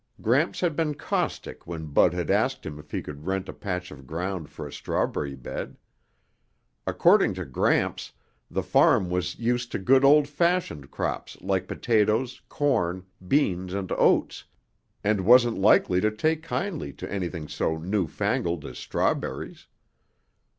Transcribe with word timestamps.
Gramps 0.19 0.61
had 0.61 0.75
been 0.75 0.95
caustic 0.95 1.67
when 1.67 1.85
Bud 1.93 2.11
had 2.15 2.31
asked 2.31 2.65
him 2.65 2.79
if 2.79 2.89
he 2.89 3.03
could 3.03 3.27
rent 3.27 3.47
a 3.47 3.53
patch 3.53 3.91
of 3.91 4.07
ground 4.07 4.49
for 4.49 4.65
a 4.65 4.73
strawberry 4.73 5.35
bed. 5.35 5.77
According 6.87 7.35
to 7.35 7.45
Gramps, 7.45 8.11
the 8.49 8.63
farm 8.63 9.11
was 9.11 9.37
used 9.37 9.71
to 9.73 9.77
good 9.77 10.03
old 10.03 10.27
fashioned 10.27 10.89
crops 10.89 11.39
like 11.39 11.67
potatoes, 11.67 12.41
corn, 12.49 13.05
beans 13.27 13.75
and 13.75 13.91
oats, 13.91 14.43
and 15.03 15.21
wasn't 15.23 15.59
likely 15.59 16.01
to 16.01 16.09
take 16.09 16.41
kindly 16.41 16.91
to 16.93 17.11
anything 17.11 17.47
so 17.47 17.77
newfangled 17.77 18.65
as 18.65 18.79
strawberries. 18.79 19.67